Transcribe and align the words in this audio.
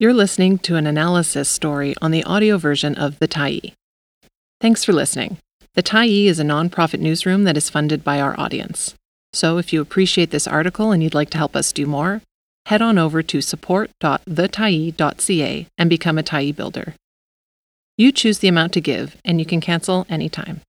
You're 0.00 0.14
listening 0.14 0.58
to 0.58 0.76
an 0.76 0.86
analysis 0.86 1.48
story 1.48 1.92
on 2.00 2.12
the 2.12 2.22
audio 2.22 2.56
version 2.56 2.94
of 2.94 3.18
The 3.18 3.26
Tyee. 3.26 3.72
Thanks 4.60 4.84
for 4.84 4.92
listening. 4.92 5.38
The 5.74 5.82
Tyee 5.82 6.26
is 6.26 6.38
a 6.38 6.44
nonprofit 6.44 7.00
newsroom 7.00 7.42
that 7.42 7.56
is 7.56 7.68
funded 7.68 8.04
by 8.04 8.20
our 8.20 8.38
audience. 8.38 8.94
So 9.32 9.58
if 9.58 9.72
you 9.72 9.80
appreciate 9.80 10.30
this 10.30 10.46
article 10.46 10.92
and 10.92 11.02
you'd 11.02 11.14
like 11.14 11.30
to 11.30 11.38
help 11.38 11.56
us 11.56 11.72
do 11.72 11.84
more, 11.84 12.22
head 12.66 12.80
on 12.80 12.96
over 12.96 13.24
to 13.24 13.40
support.thetyee.ca 13.40 15.66
and 15.76 15.90
become 15.90 16.16
a 16.16 16.22
Tyee 16.22 16.54
builder. 16.54 16.94
You 17.96 18.12
choose 18.12 18.38
the 18.38 18.46
amount 18.46 18.74
to 18.74 18.80
give, 18.80 19.16
and 19.24 19.40
you 19.40 19.46
can 19.46 19.60
cancel 19.60 20.06
anytime. 20.08 20.60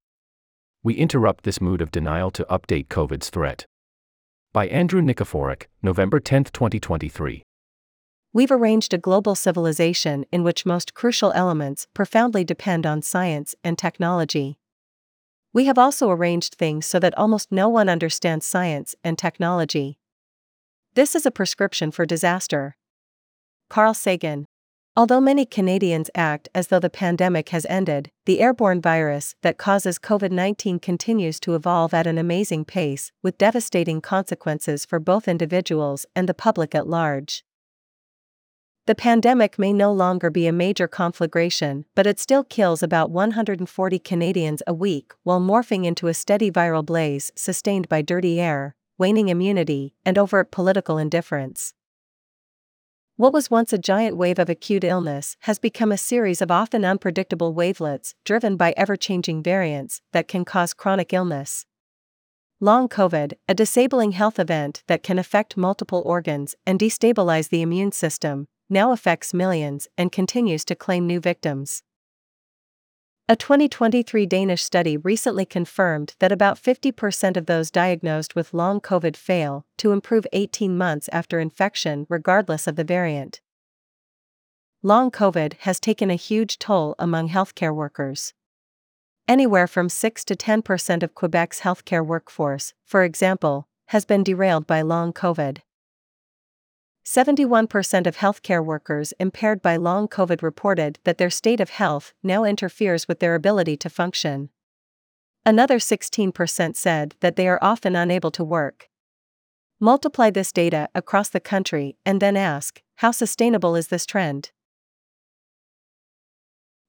We 0.82 0.96
interrupt 0.96 1.44
this 1.44 1.62
mood 1.62 1.82
of 1.82 1.92
denial 1.92 2.32
to 2.32 2.48
update 2.50 2.88
COVID's 2.88 3.30
threat. 3.30 3.68
By 4.54 4.66
Andrew 4.70 5.04
Nikiforuk, 5.04 5.68
November 5.84 6.20
10, 6.20 6.46
2023. 6.46 7.44
We've 8.32 8.52
arranged 8.52 8.94
a 8.94 9.00
global 9.00 9.34
civilization 9.34 10.24
in 10.32 10.44
which 10.44 10.66
most 10.66 10.94
crucial 10.94 11.32
elements 11.32 11.88
profoundly 11.96 12.44
depend 12.44 12.86
on 12.86 13.02
science 13.02 13.56
and 13.64 13.76
technology. 13.76 14.60
We 15.52 15.66
have 15.66 15.80
also 15.80 16.12
arranged 16.12 16.54
things 16.54 16.86
so 16.86 17.00
that 17.00 17.18
almost 17.18 17.52
no 17.52 17.70
one 17.70 17.90
understands 17.90 18.46
science 18.46 18.94
and 19.04 19.18
technology. 19.18 19.98
This 20.94 21.16
is 21.16 21.26
a 21.26 21.32
prescription 21.32 21.90
for 21.90 22.06
disaster. 22.06 22.78
Carl 23.68 23.96
Sagan. 23.96 24.46
Although 24.96 25.22
many 25.22 25.46
Canadians 25.46 26.12
act 26.14 26.50
as 26.54 26.68
though 26.68 26.80
the 26.80 26.90
pandemic 26.90 27.50
has 27.50 27.66
ended, 27.68 28.12
the 28.26 28.42
airborne 28.42 28.82
virus 28.82 29.34
that 29.42 29.58
causes 29.58 29.98
COVID 29.98 30.32
19 30.32 30.78
continues 30.78 31.40
to 31.40 31.56
evolve 31.56 31.96
at 31.96 32.06
an 32.06 32.20
amazing 32.20 32.66
pace, 32.66 33.12
with 33.24 33.40
devastating 33.40 34.02
consequences 34.02 34.86
for 34.86 35.00
both 35.00 35.28
individuals 35.28 36.06
and 36.16 36.30
the 36.30 36.34
public 36.36 36.76
at 36.76 36.88
large. 36.88 37.44
The 38.90 38.96
pandemic 38.96 39.60
may 39.60 39.72
no 39.72 39.94
longer 39.94 40.32
be 40.32 40.48
a 40.48 40.52
major 40.52 40.88
conflagration, 40.88 41.86
but 41.94 42.08
it 42.08 42.20
still 42.20 42.44
kills 42.44 42.82
about 42.82 43.12
140 43.12 44.00
Canadians 44.00 44.64
a 44.66 44.74
week 44.74 45.14
while 45.22 45.40
morphing 45.40 45.86
into 45.86 46.08
a 46.08 46.14
steady 46.16 46.50
viral 46.50 46.84
blaze 46.84 47.32
sustained 47.36 47.88
by 47.88 48.02
dirty 48.02 48.42
air, 48.42 48.74
waning 48.98 49.30
immunity, 49.30 49.94
and 50.04 50.18
overt 50.18 50.50
political 50.50 50.98
indifference. 50.98 51.76
What 53.16 53.32
was 53.32 53.52
once 53.52 53.72
a 53.72 53.78
giant 53.78 54.18
wave 54.18 54.40
of 54.40 54.50
acute 54.50 54.84
illness 54.84 55.38
has 55.42 55.60
become 55.60 55.92
a 55.92 55.96
series 55.96 56.42
of 56.42 56.50
often 56.50 56.84
unpredictable 56.84 57.54
wavelets 57.54 58.16
driven 58.26 58.58
by 58.58 58.74
ever 58.76 58.96
changing 58.96 59.44
variants 59.44 60.02
that 60.14 60.28
can 60.28 60.46
cause 60.46 60.74
chronic 60.74 61.14
illness. 61.14 61.68
Long 62.60 62.90
COVID, 62.90 63.34
a 63.48 63.54
disabling 63.54 64.14
health 64.14 64.40
event 64.40 64.82
that 64.88 65.04
can 65.04 65.20
affect 65.20 65.56
multiple 65.56 66.02
organs 66.08 66.56
and 66.66 66.80
destabilize 66.80 67.50
the 67.50 67.62
immune 67.62 67.92
system, 67.92 68.48
now 68.70 68.92
affects 68.92 69.34
millions 69.34 69.88
and 69.98 70.12
continues 70.12 70.64
to 70.66 70.76
claim 70.76 71.08
new 71.08 71.20
victims. 71.20 71.84
A 73.28 73.36
2023 73.36 74.26
Danish 74.26 74.64
study 74.64 74.98
recently 74.98 75.46
confirmed 75.46 76.16
that 76.18 76.32
about 76.32 76.60
50% 76.60 77.38
of 77.38 77.46
those 77.46 77.70
diagnosed 77.70 78.36
with 78.36 78.56
long 78.56 78.82
COVID 78.82 79.16
fail 79.16 79.66
to 79.78 79.92
improve 79.92 80.26
18 80.34 80.76
months 80.76 81.08
after 81.12 81.40
infection, 81.40 82.08
regardless 82.10 82.66
of 82.66 82.76
the 82.76 82.84
variant. 82.84 83.42
Long 84.82 85.12
COVID 85.12 85.54
has 85.60 85.80
taken 85.80 86.10
a 86.10 86.16
huge 86.16 86.58
toll 86.58 86.96
among 86.98 87.30
healthcare 87.30 87.76
workers. 87.76 88.34
Anywhere 89.28 89.68
from 89.68 89.90
6 89.90 90.26
to 90.26 90.36
10% 90.36 91.04
of 91.04 91.14
Quebec's 91.14 91.60
healthcare 91.60 92.04
workforce, 92.04 92.74
for 92.84 93.04
example, 93.04 93.68
has 93.90 94.06
been 94.06 94.24
derailed 94.24 94.66
by 94.66 94.82
long 94.82 95.14
COVID. 95.14 95.60
71% 97.10 98.06
of 98.06 98.18
healthcare 98.18 98.64
workers 98.64 99.16
impaired 99.20 99.64
by 99.64 99.76
long 99.78 100.08
COVID 100.08 100.44
reported 100.44 101.00
that 101.06 101.18
their 101.18 101.32
state 101.32 101.60
of 101.60 101.72
health 101.72 102.14
now 102.22 102.44
interferes 102.44 103.08
with 103.08 103.20
their 103.20 103.34
ability 103.34 103.76
to 103.78 103.90
function. 103.90 104.50
Another 105.44 105.80
16% 105.80 106.76
said 106.76 107.16
that 107.22 107.36
they 107.36 107.48
are 107.48 107.58
often 107.64 107.96
unable 107.96 108.30
to 108.30 108.44
work. 108.44 108.90
Multiply 109.80 110.30
this 110.30 110.52
data 110.52 110.88
across 110.94 111.30
the 111.30 111.40
country 111.40 111.98
and 112.06 112.22
then 112.22 112.38
ask 112.38 112.84
how 112.98 113.10
sustainable 113.10 113.76
is 113.76 113.88
this 113.88 114.06
trend? 114.06 114.52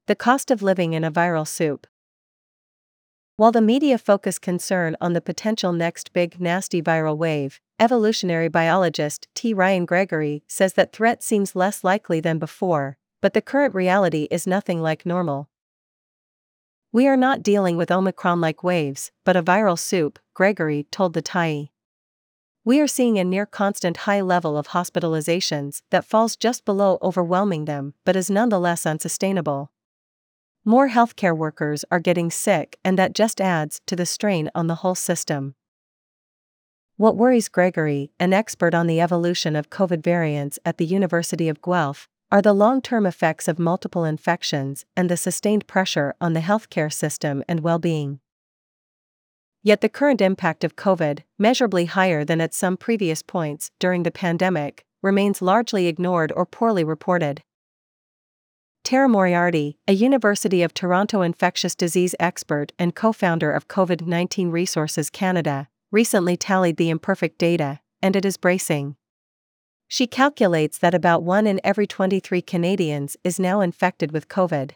The 0.06 0.16
cost 0.16 0.50
of 0.50 0.60
living 0.60 0.92
in 0.92 1.02
a 1.02 1.10
viral 1.10 1.48
soup. 1.48 1.86
While 3.40 3.52
the 3.52 3.62
media 3.62 3.96
focus 3.96 4.38
concern 4.38 4.98
on 5.00 5.14
the 5.14 5.22
potential 5.22 5.72
next 5.72 6.12
big 6.12 6.38
nasty 6.42 6.82
viral 6.82 7.16
wave, 7.16 7.58
evolutionary 7.78 8.48
biologist 8.48 9.28
T. 9.34 9.54
Ryan 9.54 9.86
Gregory 9.86 10.42
says 10.46 10.74
that 10.74 10.92
threat 10.92 11.22
seems 11.22 11.56
less 11.56 11.82
likely 11.82 12.20
than 12.20 12.38
before, 12.38 12.98
but 13.22 13.32
the 13.32 13.40
current 13.40 13.74
reality 13.74 14.28
is 14.30 14.46
nothing 14.46 14.82
like 14.82 15.06
normal. 15.06 15.48
We 16.92 17.08
are 17.08 17.16
not 17.16 17.42
dealing 17.42 17.78
with 17.78 17.90
Omicron 17.90 18.42
like 18.42 18.62
waves, 18.62 19.10
but 19.24 19.36
a 19.36 19.42
viral 19.42 19.78
soup, 19.78 20.18
Gregory 20.34 20.86
told 20.90 21.14
the 21.14 21.22
Tyee. 21.22 21.70
We 22.62 22.78
are 22.78 22.86
seeing 22.86 23.18
a 23.18 23.24
near 23.24 23.46
constant 23.46 23.96
high 24.04 24.20
level 24.20 24.58
of 24.58 24.68
hospitalizations 24.68 25.80
that 25.88 26.04
falls 26.04 26.36
just 26.36 26.66
below 26.66 26.98
overwhelming 27.00 27.64
them 27.64 27.94
but 28.04 28.16
is 28.16 28.28
nonetheless 28.28 28.84
unsustainable. 28.84 29.72
More 30.64 30.90
healthcare 30.90 31.36
workers 31.36 31.86
are 31.90 32.00
getting 32.00 32.30
sick, 32.30 32.78
and 32.84 32.98
that 32.98 33.14
just 33.14 33.40
adds 33.40 33.80
to 33.86 33.96
the 33.96 34.04
strain 34.04 34.50
on 34.54 34.66
the 34.66 34.76
whole 34.76 34.94
system. 34.94 35.54
What 36.98 37.16
worries 37.16 37.48
Gregory, 37.48 38.10
an 38.20 38.34
expert 38.34 38.74
on 38.74 38.86
the 38.86 39.00
evolution 39.00 39.56
of 39.56 39.70
COVID 39.70 40.02
variants 40.02 40.58
at 40.66 40.76
the 40.76 40.84
University 40.84 41.48
of 41.48 41.62
Guelph, 41.62 42.08
are 42.30 42.42
the 42.42 42.52
long 42.52 42.82
term 42.82 43.06
effects 43.06 43.48
of 43.48 43.58
multiple 43.58 44.04
infections 44.04 44.84
and 44.94 45.08
the 45.08 45.16
sustained 45.16 45.66
pressure 45.66 46.14
on 46.20 46.34
the 46.34 46.40
healthcare 46.40 46.92
system 46.92 47.42
and 47.48 47.60
well 47.60 47.78
being. 47.78 48.20
Yet 49.62 49.80
the 49.80 49.88
current 49.88 50.20
impact 50.20 50.62
of 50.62 50.76
COVID, 50.76 51.20
measurably 51.38 51.86
higher 51.86 52.22
than 52.22 52.42
at 52.42 52.52
some 52.52 52.76
previous 52.76 53.22
points 53.22 53.70
during 53.78 54.02
the 54.02 54.10
pandemic, 54.10 54.84
remains 55.02 55.40
largely 55.40 55.86
ignored 55.86 56.32
or 56.36 56.44
poorly 56.44 56.84
reported. 56.84 57.42
Tara 58.82 59.08
Moriarty, 59.08 59.78
a 59.86 59.92
University 59.92 60.62
of 60.62 60.74
Toronto 60.74 61.22
infectious 61.22 61.74
disease 61.74 62.14
expert 62.18 62.72
and 62.78 62.94
co 62.94 63.12
founder 63.12 63.52
of 63.52 63.68
COVID 63.68 64.06
19 64.06 64.50
Resources 64.50 65.10
Canada, 65.10 65.68
recently 65.90 66.36
tallied 66.36 66.76
the 66.76 66.90
imperfect 66.90 67.38
data, 67.38 67.80
and 68.02 68.16
it 68.16 68.24
is 68.24 68.36
bracing. 68.36 68.96
She 69.86 70.06
calculates 70.06 70.78
that 70.78 70.94
about 70.94 71.22
1 71.22 71.46
in 71.46 71.60
every 71.62 71.86
23 71.86 72.42
Canadians 72.42 73.16
is 73.22 73.38
now 73.38 73.60
infected 73.60 74.12
with 74.12 74.28
COVID. 74.28 74.72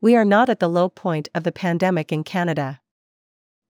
We 0.00 0.16
are 0.16 0.24
not 0.24 0.48
at 0.48 0.58
the 0.58 0.68
low 0.68 0.88
point 0.88 1.28
of 1.34 1.44
the 1.44 1.52
pandemic 1.52 2.12
in 2.12 2.24
Canada. 2.24 2.80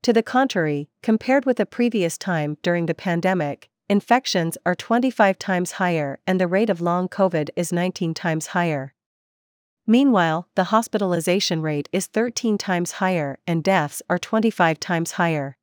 To 0.03 0.13
the 0.13 0.23
contrary, 0.23 0.89
compared 1.03 1.47
with 1.47 1.59
a 1.61 1.67
previous 1.67 2.17
time 2.17 2.59
during 2.63 2.87
the 2.87 2.95
pandemic, 2.95 3.69
infections 3.89 4.57
are 4.65 4.75
25 4.75 5.39
times 5.39 5.73
higher 5.73 6.19
and 6.27 6.41
the 6.41 6.47
rate 6.47 6.71
of 6.71 6.81
long 6.81 7.09
COVID 7.09 7.51
is 7.57 7.73
19 7.73 8.15
times 8.15 8.49
higher. 8.49 8.95
Meanwhile, 9.87 10.49
the 10.55 10.65
hospitalization 10.65 11.61
rate 11.61 11.89
is 11.93 12.07
13 12.07 12.57
times 12.57 12.93
higher 12.93 13.39
and 13.47 13.65
deaths 13.65 14.01
are 14.09 14.19
25 14.19 14.79
times 14.79 15.13
higher. 15.13 15.57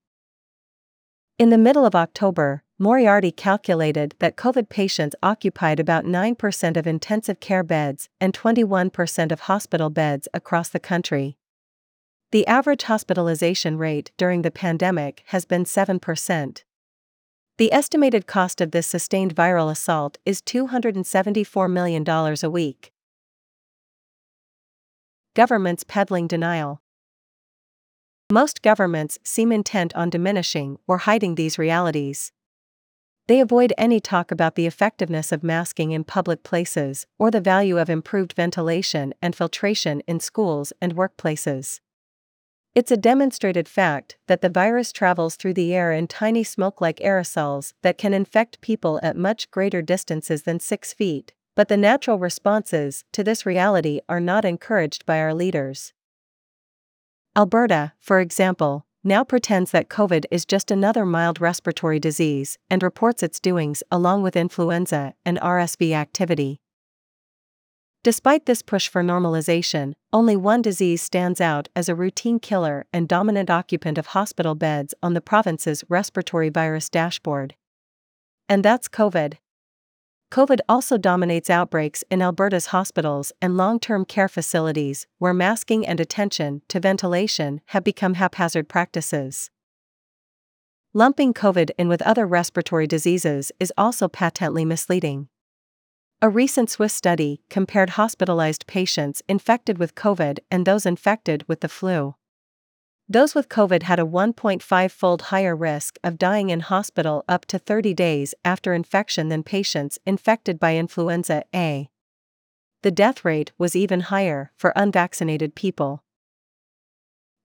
In 1.38 1.52
the 1.52 1.58
middle 1.58 1.86
of 1.86 1.96
October, 1.96 2.64
Moriarty 2.78 3.32
calculated 3.32 4.16
that 4.20 4.36
COVID 4.36 4.68
patients 4.68 5.16
occupied 5.24 5.80
about 5.80 6.04
9% 6.04 6.78
of 6.78 6.86
intensive 6.86 7.40
care 7.40 7.64
beds 7.64 8.10
and 8.20 8.34
21% 8.34 9.32
of 9.32 9.42
hospital 9.42 9.90
beds 9.90 10.28
across 10.34 10.68
the 10.68 10.82
country. 10.82 11.38
The 12.32 12.46
average 12.46 12.84
hospitalization 12.84 13.78
rate 13.78 14.12
during 14.18 14.42
the 14.42 14.52
pandemic 14.52 15.24
has 15.28 15.46
been 15.46 15.64
7%. 15.64 16.64
The 17.58 17.74
estimated 17.74 18.28
cost 18.28 18.60
of 18.60 18.72
this 18.72 18.88
sustained 18.88 19.34
viral 19.34 19.72
assault 19.72 20.18
is 20.26 20.42
$274 20.42 21.72
million 21.72 22.04
a 22.08 22.50
week 22.50 22.92
governments 25.40 25.86
peddling 25.86 26.28
denial. 26.28 26.82
Most 28.30 28.62
governments 28.62 29.18
seem 29.24 29.54
intent 29.54 29.96
on 29.96 30.10
diminishing 30.10 30.78
or 30.86 30.98
hiding 30.98 31.36
these 31.36 31.58
realities. 31.58 32.34
They 33.30 33.40
avoid 33.40 33.72
any 33.78 34.02
talk 34.02 34.32
about 34.32 34.56
the 34.56 34.68
effectiveness 34.68 35.32
of 35.32 35.42
masking 35.42 35.92
in 35.92 36.04
public 36.04 36.44
places 36.44 37.08
or 37.18 37.32
the 37.32 37.40
value 37.40 37.78
of 37.78 37.90
improved 37.90 38.34
ventilation 38.34 39.14
and 39.22 39.34
filtration 39.34 40.02
in 40.10 40.20
schools 40.20 40.74
and 40.82 40.98
workplaces. 40.98 41.80
It's 42.76 42.92
a 42.92 42.98
demonstrated 42.98 43.70
fact 43.70 44.18
that 44.28 44.42
the 44.42 44.50
virus 44.50 44.92
travels 44.92 45.38
through 45.38 45.54
the 45.54 45.74
air 45.74 45.94
in 45.94 46.08
tiny 46.08 46.44
smoke 46.44 46.82
like 46.82 46.98
aerosols 46.98 47.72
that 47.82 47.98
can 47.98 48.14
infect 48.14 48.60
people 48.60 49.00
at 49.02 49.16
much 49.16 49.50
greater 49.52 49.82
distances 49.82 50.44
than 50.44 50.60
six 50.60 50.92
feet, 50.92 51.32
but 51.60 51.68
the 51.68 51.76
natural 51.76 52.18
responses 52.18 53.04
to 53.12 53.22
this 53.22 53.46
reality 53.46 54.00
are 54.08 54.22
not 54.22 54.46
encouraged 54.46 55.06
by 55.06 55.20
our 55.20 55.34
leaders. 55.34 55.92
Alberta, 57.36 57.92
for 58.00 58.22
example, 58.22 58.86
now 59.04 59.26
pretends 59.26 59.72
that 59.72 59.90
COVID 59.90 60.24
is 60.32 60.46
just 60.46 60.72
another 60.72 61.06
mild 61.06 61.42
respiratory 61.42 62.00
disease 62.00 62.58
and 62.70 62.82
reports 62.82 63.22
its 63.22 63.42
doings 63.42 63.84
along 63.92 64.24
with 64.24 64.38
influenza 64.38 65.16
and 65.26 65.38
RSV 65.42 65.92
activity. 65.92 66.62
Despite 68.04 68.46
this 68.46 68.62
push 68.62 68.88
for 68.88 69.04
normalization, 69.04 69.96
only 70.14 70.38
one 70.38 70.62
disease 70.62 71.02
stands 71.02 71.42
out 71.42 71.68
as 71.76 71.90
a 71.90 71.94
routine 71.94 72.40
killer 72.40 72.86
and 72.94 73.06
dominant 73.06 73.50
occupant 73.50 73.98
of 73.98 74.16
hospital 74.16 74.56
beds 74.56 74.94
on 75.04 75.14
the 75.14 75.20
province's 75.20 75.84
respiratory 75.90 76.48
virus 76.48 76.88
dashboard. 76.90 77.56
And 78.48 78.64
that's 78.64 78.88
COVID. 78.88 79.40
COVID 80.32 80.60
also 80.70 80.98
dominates 80.98 81.50
outbreaks 81.50 82.04
in 82.12 82.22
Alberta's 82.22 82.68
hospitals 82.68 83.32
and 83.42 83.58
long 83.58 83.80
term 83.80 84.06
care 84.06 84.28
facilities, 84.28 85.08
where 85.18 85.34
masking 85.34 85.88
and 85.88 86.00
attention 86.00 86.62
to 86.68 86.80
ventilation 86.80 87.62
have 87.68 87.84
become 87.84 88.14
haphazard 88.14 88.70
practices. 88.70 89.50
Lumping 90.94 91.34
COVID 91.34 91.72
in 91.80 91.88
with 91.88 92.04
other 92.04 92.28
respiratory 92.28 92.86
diseases 92.86 93.52
is 93.60 93.74
also 93.78 94.08
patently 94.08 94.66
misleading. 94.66 95.30
A 96.22 96.30
recent 96.30 96.70
Swiss 96.70 96.94
study 96.94 97.42
compared 97.50 97.92
hospitalized 97.92 98.68
patients 98.68 99.24
infected 99.28 99.78
with 99.78 99.96
COVID 99.96 100.40
and 100.52 100.66
those 100.66 100.86
infected 100.86 101.44
with 101.48 101.62
the 101.62 101.70
flu. 101.70 102.16
Those 103.12 103.34
with 103.34 103.50
COVID 103.50 103.82
had 103.84 104.00
a 104.00 104.06
1.5 104.06 104.92
fold 104.92 105.22
higher 105.24 105.56
risk 105.56 105.98
of 106.04 106.20
dying 106.20 106.52
in 106.52 106.60
hospital 106.60 107.26
up 107.28 107.48
to 107.48 107.58
30 107.58 107.96
days 107.96 108.36
after 108.46 108.76
infection 108.76 109.30
than 109.30 109.42
patients 109.42 109.98
infected 110.06 110.60
by 110.60 110.76
influenza 110.76 111.44
A. 111.56 111.90
The 112.84 112.92
death 112.92 113.26
rate 113.26 113.52
was 113.58 113.76
even 113.76 114.02
higher 114.02 114.52
for 114.56 114.74
unvaccinated 114.76 115.56
people. 115.56 116.04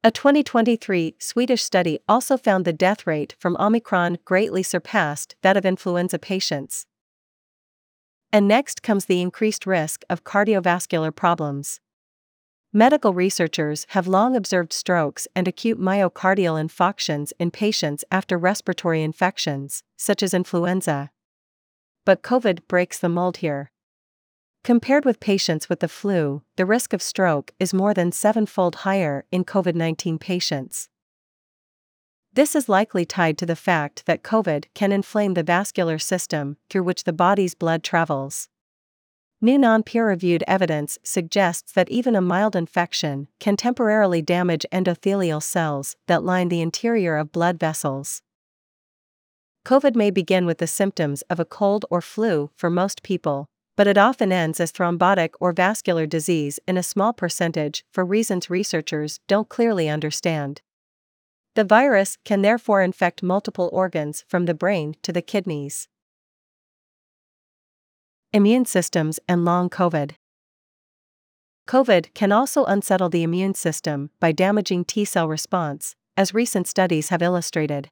A 0.04 0.10
2023 0.10 1.16
Swedish 1.18 1.64
study 1.64 1.98
also 2.06 2.36
found 2.36 2.66
the 2.66 2.74
death 2.74 3.06
rate 3.06 3.34
from 3.38 3.56
Omicron 3.58 4.18
greatly 4.26 4.62
surpassed 4.62 5.34
that 5.40 5.56
of 5.56 5.64
influenza 5.64 6.18
patients. 6.18 6.84
And 8.30 8.46
next 8.46 8.82
comes 8.82 9.06
the 9.06 9.22
increased 9.22 9.64
risk 9.64 10.04
of 10.10 10.24
cardiovascular 10.24 11.14
problems. 11.16 11.80
Medical 12.76 13.14
researchers 13.14 13.86
have 13.90 14.08
long 14.08 14.34
observed 14.34 14.72
strokes 14.72 15.28
and 15.36 15.46
acute 15.46 15.80
myocardial 15.80 16.60
infarctions 16.60 17.32
in 17.38 17.52
patients 17.52 18.04
after 18.10 18.36
respiratory 18.36 19.00
infections, 19.00 19.84
such 19.96 20.24
as 20.24 20.34
influenza. 20.34 21.12
But 22.04 22.24
COVID 22.24 22.66
breaks 22.66 22.98
the 22.98 23.08
mold 23.08 23.36
here. 23.36 23.70
Compared 24.64 25.04
with 25.04 25.20
patients 25.20 25.68
with 25.68 25.78
the 25.78 25.88
flu, 25.88 26.42
the 26.56 26.66
risk 26.66 26.92
of 26.92 27.00
stroke 27.00 27.52
is 27.60 27.72
more 27.72 27.94
than 27.94 28.10
sevenfold 28.10 28.74
higher 28.82 29.24
in 29.30 29.44
COVID 29.44 29.76
19 29.76 30.18
patients. 30.18 30.88
This 32.32 32.56
is 32.56 32.68
likely 32.68 33.04
tied 33.04 33.38
to 33.38 33.46
the 33.46 33.54
fact 33.54 34.04
that 34.06 34.24
COVID 34.24 34.64
can 34.74 34.90
inflame 34.90 35.34
the 35.34 35.44
vascular 35.44 36.00
system 36.00 36.56
through 36.68 36.82
which 36.82 37.04
the 37.04 37.12
body's 37.12 37.54
blood 37.54 37.84
travels. 37.84 38.48
New 39.44 39.58
non 39.58 39.82
peer 39.82 40.08
reviewed 40.08 40.42
evidence 40.48 40.98
suggests 41.02 41.70
that 41.72 41.90
even 41.90 42.16
a 42.16 42.22
mild 42.22 42.56
infection 42.56 43.28
can 43.38 43.58
temporarily 43.58 44.22
damage 44.22 44.64
endothelial 44.72 45.42
cells 45.42 45.96
that 46.06 46.24
line 46.24 46.48
the 46.48 46.62
interior 46.62 47.18
of 47.18 47.30
blood 47.30 47.60
vessels. 47.60 48.22
COVID 49.66 49.94
may 49.96 50.10
begin 50.10 50.46
with 50.46 50.56
the 50.56 50.66
symptoms 50.66 51.20
of 51.28 51.38
a 51.38 51.44
cold 51.44 51.84
or 51.90 52.00
flu 52.00 52.52
for 52.56 52.70
most 52.70 53.02
people, 53.02 53.50
but 53.76 53.86
it 53.86 53.98
often 53.98 54.32
ends 54.32 54.60
as 54.60 54.72
thrombotic 54.72 55.34
or 55.40 55.52
vascular 55.52 56.06
disease 56.06 56.58
in 56.66 56.78
a 56.78 56.82
small 56.82 57.12
percentage 57.12 57.84
for 57.92 58.02
reasons 58.02 58.48
researchers 58.48 59.20
don't 59.28 59.50
clearly 59.50 59.90
understand. 59.90 60.62
The 61.54 61.64
virus 61.64 62.16
can 62.24 62.40
therefore 62.40 62.80
infect 62.80 63.22
multiple 63.22 63.68
organs 63.74 64.24
from 64.26 64.46
the 64.46 64.54
brain 64.54 64.96
to 65.02 65.12
the 65.12 65.20
kidneys. 65.20 65.86
Immune 68.34 68.64
systems 68.64 69.20
and 69.28 69.44
long 69.44 69.70
COVID. 69.70 70.16
COVID 71.68 72.12
can 72.14 72.32
also 72.32 72.64
unsettle 72.64 73.08
the 73.08 73.22
immune 73.22 73.54
system 73.54 74.10
by 74.18 74.32
damaging 74.32 74.84
T 74.84 75.04
cell 75.04 75.28
response, 75.28 75.94
as 76.16 76.34
recent 76.34 76.66
studies 76.66 77.10
have 77.10 77.22
illustrated. 77.22 77.90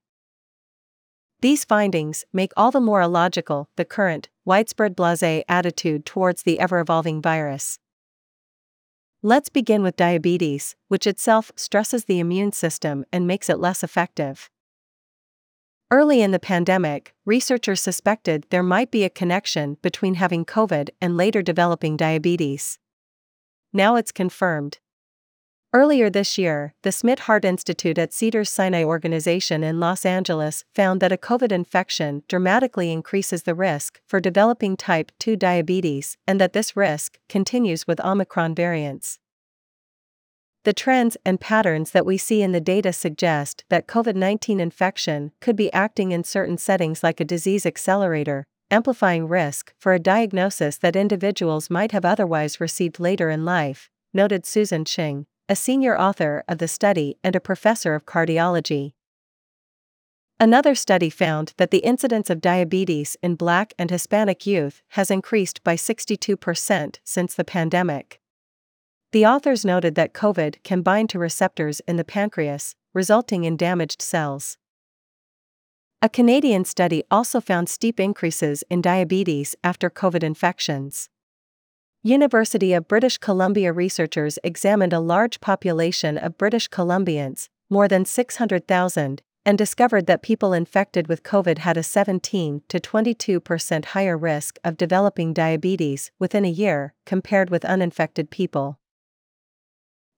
These 1.43 1.65
findings 1.65 2.25
make 2.33 2.50
all 2.56 2.73
the 2.73 2.81
more 2.81 3.00
illogical 3.00 3.69
the 3.77 3.85
current, 3.85 4.31
widespread 4.44 4.97
blase 4.97 5.44
attitude 5.49 6.05
towards 6.05 6.43
the 6.43 6.59
ever 6.59 6.81
evolving 6.81 7.23
virus. 7.23 7.79
Let's 9.23 9.49
begin 9.49 9.85
with 9.85 9.95
diabetes, 9.95 10.75
which 10.88 11.06
itself 11.06 11.53
stresses 11.55 12.06
the 12.06 12.19
immune 12.19 12.50
system 12.50 13.05
and 13.12 13.29
makes 13.29 13.49
it 13.49 13.61
less 13.61 13.85
effective. 13.85 14.50
Early 15.93 16.23
in 16.23 16.31
the 16.31 16.39
pandemic, 16.39 17.12
researchers 17.27 17.83
suspected 17.83 18.47
there 18.49 18.62
might 18.62 18.91
be 18.91 19.05
a 19.05 19.11
connection 19.11 19.77
between 19.83 20.15
having 20.15 20.47
COVID 20.47 20.89
and 21.03 21.19
later 21.19 21.43
developing 21.43 21.99
diabetes. 21.99 22.79
Now 23.75 23.97
it's 23.97 24.11
confirmed. 24.11 24.79
Earlier 25.75 26.09
this 26.09 26.39
year, 26.39 26.73
the 26.81 26.93
Smidt 26.93 27.19
Heart 27.21 27.44
Institute 27.44 27.99
at 27.99 28.15
Cedars 28.15 28.49
Sinai 28.49 28.85
Organization 28.85 29.62
in 29.62 29.81
Los 29.81 30.06
Angeles 30.06 30.65
found 30.75 31.03
that 31.03 31.12
a 31.12 31.19
COVID 31.19 31.53
infection 31.53 32.23
dramatically 32.27 32.91
increases 32.91 33.43
the 33.43 33.55
risk 33.55 34.00
for 34.06 34.19
developing 34.19 34.79
type 34.79 35.12
2 35.19 35.37
diabetes 35.37 36.17
and 36.27 36.41
that 36.41 36.55
this 36.55 36.75
risk 36.75 37.19
continues 37.29 37.87
with 37.87 38.03
Omicron 38.03 38.55
variants. 38.55 39.19
The 40.64 40.73
trends 40.73 41.17
and 41.25 41.41
patterns 41.41 41.91
that 41.91 42.06
we 42.06 42.17
see 42.17 42.41
in 42.41 42.53
the 42.53 42.61
data 42.61 42.93
suggest 42.93 43.64
that 43.69 43.88
COVID 43.88 44.14
19 44.14 44.61
infection 44.61 45.32
could 45.41 45.56
be 45.56 45.73
acting 45.73 46.12
in 46.12 46.23
certain 46.23 46.56
settings 46.56 47.03
like 47.03 47.20
a 47.20 47.25
disease 47.25 47.67
accelerator, 47.67 48.47
amplifying 48.70 49.26
risk 49.26 49.75
for 49.79 49.93
a 49.93 49.99
diagnosis 49.99 50.79
that 50.79 50.94
individuals 50.94 51.69
might 51.69 51.91
have 51.91 52.05
otherwise 52.05 52.61
received 52.61 53.00
later 53.00 53.29
in 53.29 53.44
life, 53.44 53.91
noted 54.14 54.47
Susan 54.47 54.85
Cheng 54.85 55.26
a 55.49 55.56
senior 55.56 55.99
author 55.99 56.43
of 56.49 56.56
the 56.56 56.69
study 56.69 57.19
and 57.23 57.37
a 57.37 57.41
professor 57.41 57.94
of 57.94 58.06
cardiology. 58.06 58.93
Another 60.41 60.75
study 60.75 61.11
found 61.11 61.53
that 61.59 61.70
the 61.70 61.85
incidence 61.85 62.31
of 62.31 62.41
diabetes 62.41 63.19
in 63.23 63.35
Black 63.35 63.75
and 63.79 63.91
Hispanic 63.91 64.47
youth 64.47 64.81
has 64.91 65.11
increased 65.11 65.62
by 65.62 65.75
62% 65.76 67.00
since 67.05 67.35
the 67.35 67.44
pandemic. 67.44 68.22
The 69.12 69.26
authors 69.26 69.62
noted 69.62 69.94
that 69.97 70.14
COVID 70.14 70.62
can 70.64 70.81
bind 70.81 71.11
to 71.11 71.19
receptors 71.19 71.81
in 71.81 71.97
the 71.97 72.05
pancreas, 72.05 72.75
resulting 72.94 73.44
in 73.44 73.59
damaged 73.59 74.00
cells. 74.00 74.56
A 76.00 76.09
Canadian 76.09 76.64
study 76.64 77.05
also 77.11 77.38
found 77.38 77.69
steep 77.69 78.00
increases 78.00 78.64
in 78.70 78.81
diabetes 78.81 79.55
after 79.62 79.91
COVID 79.91 80.23
infections. 80.23 81.11
University 82.03 82.73
of 82.73 82.88
British 82.88 83.19
Columbia 83.19 83.71
researchers 83.71 84.38
examined 84.42 84.95
a 84.95 84.99
large 84.99 85.42
population 85.42 86.16
of 86.16 86.38
British 86.38 86.71
Columbians, 86.71 87.50
more 87.69 87.88
than 87.88 88.07
600,000, 88.07 89.21
and 89.45 89.59
discovered 89.59 90.07
that 90.07 90.23
people 90.23 90.54
infected 90.54 91.09
with 91.09 91.23
COVID 91.23 91.59
had 91.59 91.76
a 91.76 91.83
17 91.83 92.62
to 92.66 92.81
22% 92.81 93.85
higher 93.85 94.16
risk 94.16 94.59
of 94.64 94.78
developing 94.78 95.35
diabetes 95.35 96.11
within 96.19 96.47
a 96.47 96.50
year 96.50 96.95
compared 97.04 97.50
with 97.50 97.66
uninfected 97.66 98.31
people. 98.31 98.78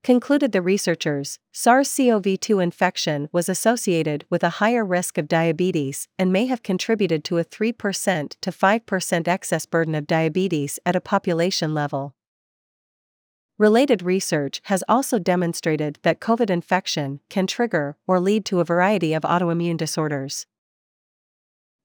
Concluded 0.04 0.52
the 0.52 0.60
researchers, 0.60 1.38
SARS 1.50 1.96
CoV 1.96 2.38
2 2.38 2.60
infection 2.60 3.30
was 3.32 3.48
associated 3.48 4.26
with 4.28 4.44
a 4.44 4.60
higher 4.60 4.84
risk 4.84 5.16
of 5.16 5.26
diabetes 5.26 6.08
and 6.18 6.30
may 6.30 6.44
have 6.44 6.62
contributed 6.62 7.24
to 7.24 7.38
a 7.38 7.44
3% 7.44 8.36
to 8.38 8.50
5% 8.50 9.28
excess 9.28 9.64
burden 9.64 9.94
of 9.94 10.06
diabetes 10.06 10.78
at 10.84 10.94
a 10.94 11.00
population 11.00 11.72
level. 11.72 12.14
Related 13.56 14.02
research 14.02 14.60
has 14.64 14.84
also 14.90 15.18
demonstrated 15.18 15.98
that 16.02 16.20
COVID 16.20 16.50
infection 16.50 17.20
can 17.30 17.46
trigger 17.46 17.96
or 18.06 18.20
lead 18.20 18.44
to 18.44 18.60
a 18.60 18.64
variety 18.64 19.14
of 19.14 19.22
autoimmune 19.22 19.78
disorders. 19.78 20.44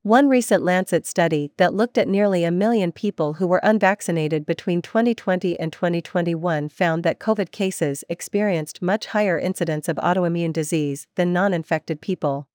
One 0.04 0.30
recent 0.30 0.64
Lancet 0.64 1.06
study 1.06 1.52
that 1.58 1.74
looked 1.74 1.98
at 1.98 2.08
nearly 2.08 2.46
a 2.46 2.52
million 2.52 2.94
people 2.94 3.34
who 3.34 3.46
were 3.46 3.60
unvaccinated 3.64 4.46
between 4.46 4.82
2020 4.82 5.60
and 5.60 5.74
2021 5.74 6.70
found 6.70 7.04
that 7.04 7.20
COVID 7.20 7.52
cases 7.52 8.06
experienced 8.08 8.82
much 8.82 9.08
higher 9.08 9.38
incidence 9.38 9.90
of 9.90 9.98
autoimmune 9.98 10.54
disease 10.54 11.06
than 11.16 11.34
non 11.34 11.54
infected 11.54 12.00
people. 12.00 12.48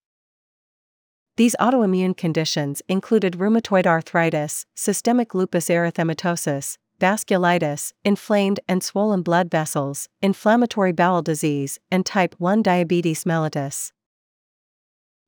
These 1.37 1.55
autoimmune 1.61 2.17
conditions 2.17 2.81
included 2.89 3.35
rheumatoid 3.35 3.87
arthritis, 3.87 4.65
systemic 4.75 5.35
lupus 5.35 5.69
erythematosus, 5.69 6.79
vasculitis, 6.99 7.93
inflamed 8.07 8.61
and 8.67 8.83
swollen 8.83 9.21
blood 9.21 9.51
vessels, 9.51 10.09
inflammatory 10.23 10.93
bowel 10.93 11.21
disease, 11.21 11.79
and 11.91 12.07
type 12.07 12.35
1 12.39 12.63
diabetes 12.63 13.25
mellitus. 13.25 13.93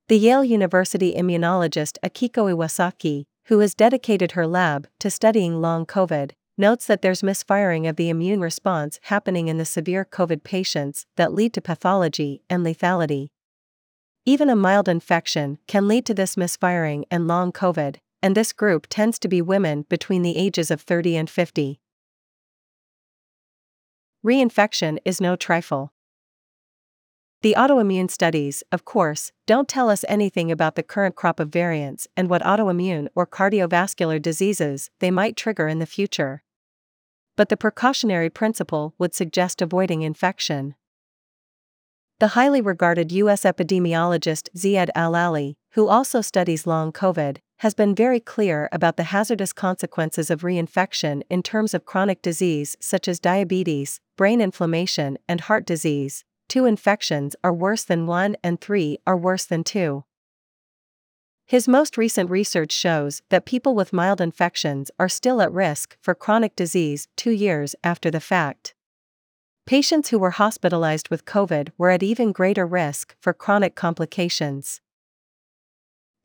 The 0.08 0.20
Yale 0.20 0.44
University 0.44 1.16
immunologist 1.16 1.98
Akiko 2.06 2.54
Iwasaki, 2.54 3.26
who 3.46 3.60
has 3.60 3.74
dedicated 3.74 4.34
her 4.34 4.46
lab 4.46 4.88
to 5.00 5.10
studying 5.10 5.60
long 5.60 5.88
COVID, 5.88 6.32
notes 6.58 6.86
that 6.86 7.02
there's 7.02 7.24
misfiring 7.24 7.88
of 7.88 7.96
the 7.96 8.10
immune 8.10 8.42
response 8.42 9.00
happening 9.04 9.48
in 9.48 9.58
the 9.58 9.66
severe 9.66 10.06
COVID 10.06 10.44
patients 10.44 11.06
that 11.16 11.34
lead 11.34 11.54
to 11.54 11.62
pathology 11.62 12.42
and 12.50 12.66
lethality. 12.66 13.30
Even 14.26 14.50
a 14.50 14.56
mild 14.56 14.88
infection 14.88 15.58
can 15.68 15.88
lead 15.88 16.06
to 16.06 16.14
this 16.14 16.38
misfiring 16.38 17.06
and 17.10 17.28
long 17.28 17.52
COVID, 17.52 17.98
and 18.22 18.36
this 18.36 18.54
group 18.54 18.88
tends 18.90 19.18
to 19.20 19.28
be 19.28 19.42
women 19.42 19.86
between 19.90 20.22
the 20.22 20.38
ages 20.38 20.72
of 20.72 20.82
30 20.82 21.16
and 21.16 21.30
50. 21.30 21.80
Reinfection 24.26 24.98
is 25.04 25.20
no 25.20 25.36
trifle. 25.36 25.93
The 27.44 27.56
autoimmune 27.58 28.10
studies, 28.10 28.64
of 28.72 28.86
course, 28.86 29.34
don't 29.46 29.68
tell 29.68 29.90
us 29.90 30.06
anything 30.08 30.50
about 30.50 30.76
the 30.76 30.82
current 30.82 31.18
crop 31.18 31.42
of 31.42 31.50
variants 31.50 32.08
and 32.16 32.30
what 32.30 32.42
autoimmune 32.42 33.10
or 33.16 33.28
cardiovascular 33.28 34.22
diseases 34.22 34.90
they 35.00 35.12
might 35.12 35.36
trigger 35.36 35.68
in 35.68 35.80
the 35.80 35.86
future. 35.86 36.42
But 37.36 37.50
the 37.50 37.58
precautionary 37.58 38.30
principle 38.30 38.96
would 38.98 39.14
suggest 39.14 39.62
avoiding 39.62 40.04
infection. 40.04 40.76
The 42.20 42.28
highly 42.28 42.62
regarded 42.62 43.12
U.S. 43.12 43.44
epidemiologist 43.44 44.48
Ziyad 44.56 44.88
al-Aly, 44.96 45.58
who 45.72 45.90
also 45.90 46.22
studies 46.22 46.66
long 46.66 46.94
COVID, 46.94 47.40
has 47.58 47.74
been 47.74 47.94
very 47.94 48.22
clear 48.22 48.70
about 48.72 48.96
the 48.96 49.12
hazardous 49.12 49.52
consequences 49.52 50.30
of 50.30 50.44
reinfection 50.44 51.24
in 51.30 51.44
terms 51.44 51.74
of 51.74 51.84
chronic 51.84 52.22
disease 52.22 52.78
such 52.80 53.10
as 53.10 53.20
diabetes, 53.20 54.00
brain 54.16 54.40
inflammation, 54.40 55.18
and 55.28 55.42
heart 55.42 55.66
disease. 55.66 56.24
Two 56.54 56.66
infections 56.66 57.36
are 57.44 57.52
worse 57.52 57.84
than 57.84 58.06
one, 58.06 58.38
and 58.44 58.62
three 58.62 59.00
are 59.08 59.18
worse 59.18 59.44
than 59.44 59.64
two. 59.64 60.04
His 61.48 61.68
most 61.68 61.98
recent 61.98 62.30
research 62.30 62.72
shows 62.72 63.24
that 63.30 63.48
people 63.48 63.74
with 63.74 63.92
mild 63.92 64.22
infections 64.22 64.92
are 65.00 65.10
still 65.10 65.42
at 65.42 65.52
risk 65.52 65.98
for 66.00 66.14
chronic 66.14 66.56
disease 66.56 67.08
two 67.16 67.32
years 67.32 67.76
after 67.84 68.12
the 68.12 68.20
fact. 68.20 68.76
Patients 69.66 70.10
who 70.10 70.20
were 70.20 70.30
hospitalized 70.30 71.10
with 71.10 71.26
COVID 71.26 71.70
were 71.76 71.90
at 71.90 72.04
even 72.04 72.32
greater 72.32 72.68
risk 72.68 73.16
for 73.20 73.34
chronic 73.34 73.74
complications. 73.74 74.80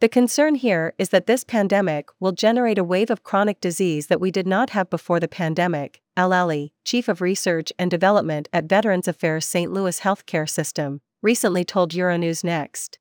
The 0.00 0.08
concern 0.08 0.54
here 0.54 0.94
is 0.96 1.08
that 1.08 1.26
this 1.26 1.42
pandemic 1.42 2.08
will 2.20 2.30
generate 2.30 2.78
a 2.78 2.84
wave 2.84 3.10
of 3.10 3.24
chronic 3.24 3.60
disease 3.60 4.06
that 4.06 4.20
we 4.20 4.30
did 4.30 4.46
not 4.46 4.70
have 4.70 4.88
before 4.88 5.18
the 5.18 5.26
pandemic. 5.26 6.02
Al-Aly, 6.16 6.72
Chief 6.84 7.08
of 7.08 7.20
Research 7.20 7.72
and 7.80 7.90
Development 7.90 8.48
at 8.52 8.68
Veterans 8.68 9.08
Affairs 9.08 9.44
St. 9.44 9.72
Louis 9.72 9.98
Healthcare 9.98 10.48
System, 10.48 11.00
recently 11.20 11.64
told 11.64 11.90
Euronews 11.90 12.44
Next. 12.44 13.00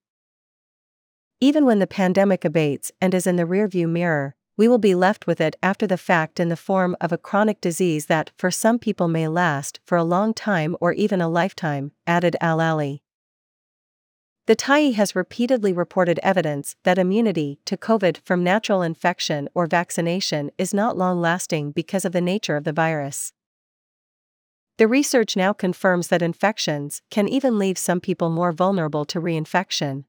Even 1.39 1.65
when 1.65 1.77
the 1.77 1.85
pandemic 1.85 2.43
abates 2.43 2.91
and 2.99 3.13
is 3.13 3.27
in 3.27 3.35
the 3.35 3.43
rearview 3.43 3.87
mirror, 3.87 4.35
we 4.57 4.67
will 4.67 4.79
be 4.79 4.95
left 4.95 5.27
with 5.27 5.39
it 5.39 5.55
after 5.61 5.85
the 5.85 5.97
fact 5.97 6.39
in 6.39 6.49
the 6.49 6.55
form 6.55 6.97
of 6.99 7.11
a 7.11 7.17
chronic 7.19 7.61
disease 7.61 8.07
that, 8.07 8.31
for 8.35 8.49
some 8.49 8.79
people, 8.79 9.07
may 9.07 9.27
last 9.27 9.79
for 9.85 9.99
a 9.99 10.03
long 10.03 10.33
time 10.33 10.75
or 10.81 10.93
even 10.93 11.21
a 11.21 11.29
lifetime, 11.29 11.91
added 12.07 12.35
Al-Aly. 12.41 13.03
The 14.47 14.55
Tyee 14.55 14.93
has 14.93 15.13
repeatedly 15.13 15.73
reported 15.73 16.21
evidence 16.23 16.77
that 16.83 16.97
immunity 16.97 17.59
to 17.65 17.75
COVID 17.75 18.19
from 18.23 18.45
natural 18.45 18.81
infection 18.81 19.49
or 19.53 19.67
vaccination 19.67 20.51
is 20.57 20.73
not 20.73 20.97
long 20.97 21.19
lasting 21.19 21.71
because 21.71 22.05
of 22.05 22.13
the 22.13 22.21
nature 22.21 22.55
of 22.55 22.63
the 22.63 22.71
virus. 22.71 23.33
The 24.77 24.87
research 24.87 25.35
now 25.35 25.51
confirms 25.51 26.07
that 26.07 26.21
infections 26.21 27.01
can 27.11 27.27
even 27.27 27.59
leave 27.59 27.77
some 27.77 27.99
people 27.99 28.29
more 28.29 28.53
vulnerable 28.53 29.03
to 29.05 29.19
reinfection. 29.19 30.05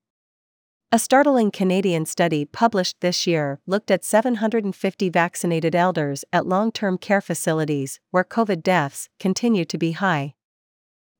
A 0.92 1.00
startling 1.00 1.50
Canadian 1.50 2.06
study 2.06 2.44
published 2.44 3.00
this 3.00 3.26
year 3.26 3.58
looked 3.66 3.90
at 3.90 4.04
750 4.04 5.08
vaccinated 5.08 5.74
elders 5.74 6.24
at 6.32 6.46
long 6.46 6.70
term 6.70 6.96
care 6.96 7.20
facilities 7.20 7.98
where 8.12 8.22
COVID 8.22 8.62
deaths 8.62 9.08
continue 9.18 9.64
to 9.64 9.76
be 9.76 9.92
high. 9.92 10.34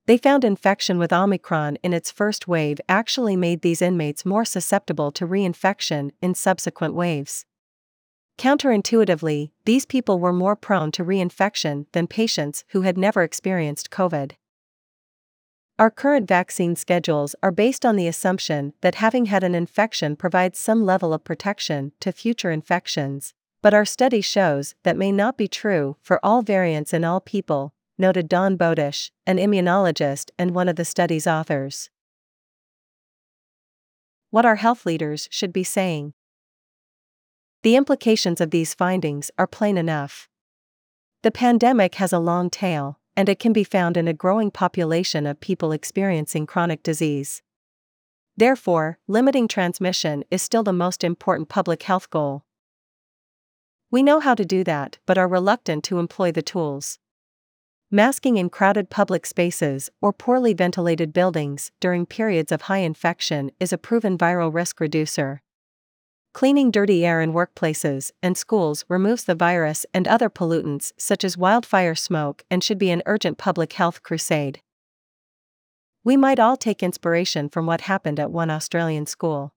They 0.08 0.16
found 0.16 0.42
infection 0.42 0.98
with 0.98 1.12
Omicron 1.12 1.76
in 1.82 1.92
its 1.92 2.10
first 2.10 2.48
wave 2.48 2.80
actually 2.88 3.36
made 3.36 3.60
these 3.60 3.82
inmates 3.82 4.24
more 4.24 4.46
susceptible 4.46 5.12
to 5.12 5.26
reinfection 5.26 6.12
in 6.22 6.34
subsequent 6.34 6.94
waves. 6.94 7.44
Counterintuitively, 8.38 9.50
these 9.66 9.84
people 9.84 10.18
were 10.18 10.32
more 10.32 10.56
prone 10.56 10.90
to 10.92 11.04
reinfection 11.04 11.84
than 11.92 12.06
patients 12.06 12.64
who 12.68 12.80
had 12.80 12.96
never 12.96 13.22
experienced 13.22 13.90
COVID. 13.90 14.32
Our 15.78 15.90
current 15.90 16.26
vaccine 16.26 16.74
schedules 16.74 17.34
are 17.42 17.52
based 17.52 17.84
on 17.84 17.96
the 17.96 18.08
assumption 18.08 18.72
that 18.80 18.94
having 18.94 19.26
had 19.26 19.44
an 19.44 19.54
infection 19.54 20.16
provides 20.16 20.58
some 20.58 20.86
level 20.86 21.12
of 21.12 21.22
protection 21.22 21.92
to 22.00 22.12
future 22.12 22.50
infections, 22.50 23.34
but 23.60 23.74
our 23.74 23.84
study 23.84 24.22
shows 24.22 24.74
that 24.84 24.96
may 24.96 25.12
not 25.12 25.36
be 25.36 25.48
true 25.48 25.98
for 26.00 26.18
all 26.24 26.40
variants 26.40 26.94
in 26.94 27.04
all 27.04 27.20
people, 27.20 27.74
noted 27.98 28.28
Dawn 28.28 28.56
Bowdish, 28.56 29.10
an 29.26 29.38
immunologist 29.38 30.30
and 30.38 30.54
one 30.54 30.68
of 30.68 30.76
the 30.76 30.84
study's 30.84 31.26
authors. 31.26 31.90
What 34.30 34.46
our 34.46 34.56
health 34.56 34.86
leaders 34.86 35.28
should 35.30 35.52
be 35.52 35.64
saying. 35.64 36.14
The 37.62 37.76
implications 37.76 38.40
of 38.40 38.50
these 38.50 38.74
findings 38.74 39.30
are 39.36 39.46
plain 39.46 39.76
enough. 39.76 40.28
The 41.22 41.30
pandemic 41.30 41.96
has 41.96 42.12
a 42.12 42.20
long 42.20 42.50
tail, 42.50 43.00
and 43.16 43.28
it 43.28 43.40
can 43.40 43.52
be 43.52 43.64
found 43.64 43.96
in 43.96 44.06
a 44.06 44.12
growing 44.12 44.52
population 44.52 45.26
of 45.26 45.40
people 45.40 45.72
experiencing 45.72 46.46
chronic 46.46 46.84
disease. 46.84 47.42
Therefore, 48.36 49.00
limiting 49.08 49.48
transmission 49.48 50.22
is 50.30 50.42
still 50.42 50.62
the 50.62 50.72
most 50.72 51.02
important 51.02 51.48
public 51.48 51.82
health 51.82 52.08
goal. 52.10 52.44
We 53.90 54.04
know 54.04 54.20
how 54.20 54.36
to 54.36 54.44
do 54.44 54.62
that 54.62 54.98
but 55.06 55.18
are 55.18 55.26
reluctant 55.26 55.82
to 55.84 55.98
employ 55.98 56.30
the 56.30 56.42
tools. 56.42 57.00
Masking 57.90 58.36
in 58.36 58.50
crowded 58.50 58.90
public 58.90 59.24
spaces 59.24 59.88
or 60.02 60.12
poorly 60.12 60.52
ventilated 60.52 61.10
buildings 61.10 61.72
during 61.80 62.04
periods 62.04 62.52
of 62.52 62.62
high 62.62 62.84
infection 62.84 63.50
is 63.58 63.72
a 63.72 63.78
proven 63.78 64.18
viral 64.18 64.52
risk 64.52 64.78
reducer. 64.78 65.40
Cleaning 66.34 66.70
dirty 66.70 67.06
air 67.06 67.22
in 67.22 67.32
workplaces 67.32 68.10
and 68.22 68.36
schools 68.36 68.84
removes 68.90 69.24
the 69.24 69.34
virus 69.34 69.86
and 69.94 70.06
other 70.06 70.28
pollutants 70.28 70.92
such 70.98 71.24
as 71.24 71.38
wildfire 71.38 71.94
smoke 71.94 72.44
and 72.50 72.62
should 72.62 72.78
be 72.78 72.90
an 72.90 73.02
urgent 73.06 73.38
public 73.38 73.72
health 73.72 74.02
crusade. 74.02 74.60
We 76.04 76.18
might 76.18 76.38
all 76.38 76.58
take 76.58 76.82
inspiration 76.82 77.48
from 77.48 77.64
what 77.64 77.80
happened 77.80 78.20
at 78.20 78.30
one 78.30 78.50
Australian 78.50 79.06
school. 79.06 79.54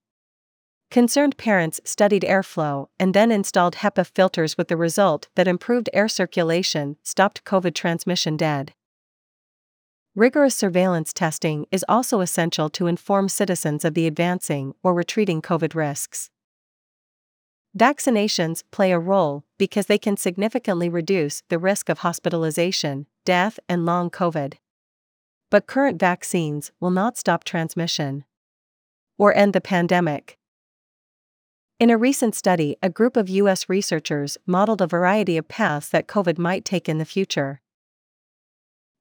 Concerned 0.92 1.38
parents 1.38 1.80
studied 1.86 2.24
airflow 2.24 2.88
and 3.00 3.14
then 3.14 3.32
installed 3.32 3.76
HEPA 3.76 4.06
filters 4.08 4.58
with 4.58 4.68
the 4.68 4.76
result 4.76 5.30
that 5.36 5.48
improved 5.48 5.90
air 5.94 6.10
circulation 6.10 6.98
stopped 7.02 7.46
COVID 7.46 7.74
transmission 7.74 8.36
dead. 8.36 8.74
Rigorous 10.16 10.54
surveillance 10.54 11.14
testing 11.14 11.66
is 11.72 11.86
also 11.88 12.20
essential 12.20 12.70
to 12.72 12.88
inform 12.88 13.30
citizens 13.30 13.86
of 13.86 13.94
the 13.94 14.06
advancing 14.06 14.74
or 14.84 14.94
retreating 14.94 15.42
COVID 15.42 15.76
risks. 15.76 16.30
Vaccinations 17.78 18.62
play 18.70 18.92
a 18.92 19.00
role 19.00 19.46
because 19.58 19.86
they 19.86 19.98
can 19.98 20.18
significantly 20.18 20.90
reduce 20.90 21.42
the 21.48 21.58
risk 21.58 21.88
of 21.88 22.00
hospitalization, 22.00 23.06
death, 23.24 23.62
and 23.70 23.86
long 23.86 24.10
COVID. 24.10 24.56
But 25.50 25.68
current 25.68 26.02
vaccines 26.02 26.74
will 26.82 26.92
not 26.92 27.16
stop 27.16 27.46
transmission 27.46 28.26
or 29.18 29.34
end 29.34 29.54
the 29.54 29.62
pandemic. 29.62 30.38
In 31.82 31.90
a 31.90 31.98
recent 31.98 32.36
study, 32.36 32.78
a 32.84 32.92
group 32.92 33.18
of 33.18 33.28
U.S. 33.28 33.68
researchers 33.68 34.38
modeled 34.46 34.84
a 34.84 34.88
variety 34.88 35.36
of 35.36 35.48
paths 35.48 35.90
that 35.90 36.06
COVID 36.06 36.38
might 36.38 36.64
take 36.64 36.88
in 36.88 37.00
the 37.00 37.06
future. 37.06 37.60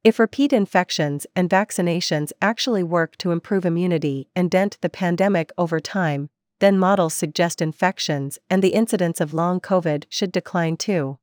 If 0.03 0.19
repeat 0.19 0.51
infections 0.51 1.27
and 1.37 1.51
vaccinations 1.51 2.33
actually 2.41 2.83
work 2.83 3.19
to 3.19 3.33
improve 3.33 3.67
immunity 3.67 4.31
and 4.35 4.51
dent 4.51 4.79
the 4.81 4.89
pandemic 4.89 5.51
over 5.59 5.79
time, 5.79 6.31
then 6.61 6.79
models 6.79 7.13
suggest 7.13 7.61
infections 7.61 8.39
and 8.49 8.63
the 8.63 8.73
incidence 8.73 9.21
of 9.21 9.35
long 9.35 9.61
COVID 9.61 10.05
should 10.09 10.33
decline 10.33 10.79
too. 10.79 11.19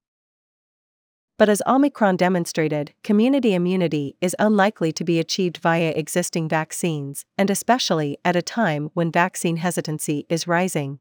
But 1.39 1.49
as 1.49 1.63
Omicron 1.65 2.17
demonstrated, 2.17 2.93
community 3.03 3.55
immunity 3.55 4.15
is 4.21 4.35
unlikely 4.37 4.91
to 4.91 5.03
be 5.03 5.19
achieved 5.19 5.57
via 5.57 5.89
existing 5.89 6.49
vaccines, 6.49 7.25
and 7.35 7.49
especially 7.49 8.19
at 8.23 8.35
a 8.35 8.43
time 8.43 8.91
when 8.93 9.11
vaccine 9.11 9.57
hesitancy 9.57 10.27
is 10.29 10.45
rising. 10.45 10.99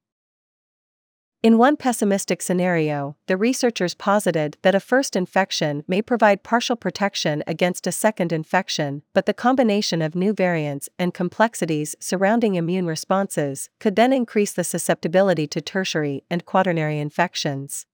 In 1.47 1.59
one 1.59 1.77
pessimistic 1.77 2.43
scenario, 2.43 3.15
the 3.29 3.37
researchers 3.37 3.95
posited 3.95 4.57
that 4.63 4.75
a 4.75 4.81
first 4.81 5.15
infection 5.15 5.85
may 5.87 6.03
provide 6.03 6.43
partial 6.43 6.75
protection 6.75 7.45
against 7.47 7.87
a 7.87 7.93
second 7.93 8.33
infection, 8.33 9.05
but 9.15 9.27
the 9.27 9.33
combination 9.33 10.03
of 10.03 10.17
new 10.17 10.33
variants 10.33 10.89
and 10.99 11.15
complexities 11.15 11.95
surrounding 12.01 12.57
immune 12.57 12.89
responses 12.89 13.69
could 13.79 13.95
then 13.95 14.13
increase 14.13 14.53
the 14.53 14.65
susceptibility 14.65 15.47
to 15.47 15.61
tertiary 15.61 16.25
and 16.29 16.45
quaternary 16.45 16.99
infections. 16.99 17.87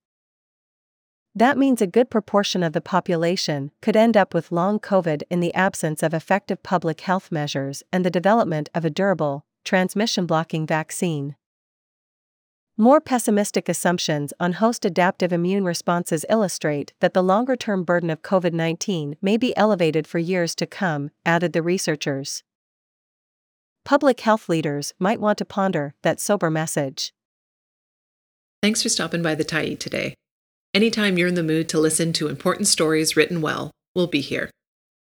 That 1.34 1.58
means 1.58 1.82
a 1.82 1.86
good 1.86 2.08
proportion 2.08 2.62
of 2.62 2.72
the 2.72 2.80
population 2.80 3.70
could 3.82 3.96
end 3.96 4.16
up 4.16 4.32
with 4.32 4.50
long 4.50 4.80
COVID 4.80 5.24
in 5.28 5.40
the 5.40 5.52
absence 5.52 6.02
of 6.02 6.14
effective 6.14 6.62
public 6.62 7.02
health 7.02 7.30
measures 7.30 7.82
and 7.92 8.02
the 8.02 8.10
development 8.10 8.70
of 8.74 8.86
a 8.86 8.90
durable, 8.90 9.44
transmission 9.62 10.24
blocking 10.24 10.66
vaccine. 10.66 11.36
More 12.78 13.02
pessimistic 13.02 13.68
assumptions 13.68 14.32
on 14.40 14.54
host 14.54 14.86
adaptive 14.86 15.30
immune 15.30 15.62
responses 15.62 16.24
illustrate 16.30 16.94
that 17.00 17.12
the 17.12 17.22
longer 17.22 17.54
term 17.54 17.84
burden 17.84 18.08
of 18.08 18.22
COVID 18.22 18.54
19 18.54 19.16
may 19.20 19.36
be 19.36 19.54
elevated 19.58 20.06
for 20.06 20.18
years 20.18 20.54
to 20.54 20.66
come, 20.66 21.10
added 21.26 21.52
the 21.52 21.62
researchers. 21.62 22.42
Public 23.84 24.20
health 24.20 24.48
leaders 24.48 24.94
might 24.98 25.20
want 25.20 25.36
to 25.36 25.44
ponder 25.44 25.94
that 26.02 26.18
sober 26.18 26.48
message. 26.50 27.12
Thanks 28.62 28.82
for 28.82 28.88
stopping 28.88 29.22
by 29.22 29.34
the 29.34 29.44
Tyee 29.44 29.78
today. 29.78 30.14
Anytime 30.72 31.18
you're 31.18 31.28
in 31.28 31.34
the 31.34 31.42
mood 31.42 31.68
to 31.70 31.78
listen 31.78 32.14
to 32.14 32.28
important 32.28 32.68
stories 32.68 33.16
written 33.16 33.42
well, 33.42 33.70
we'll 33.94 34.06
be 34.06 34.22
here. 34.22 34.50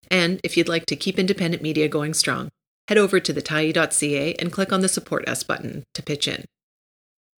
And 0.09 0.39
if 0.43 0.57
you'd 0.57 0.69
like 0.69 0.87
to 0.87 0.95
keep 0.95 1.19
independent 1.19 1.61
media 1.61 1.87
going 1.87 2.15
strong, 2.15 2.49
head 2.87 2.97
over 2.97 3.19
to 3.19 3.33
thetyee.ca 3.33 4.33
and 4.39 4.51
click 4.51 4.73
on 4.73 4.81
the 4.81 4.89
Support 4.89 5.29
Us 5.29 5.43
button 5.43 5.83
to 5.93 6.01
pitch 6.01 6.27
in. 6.27 6.45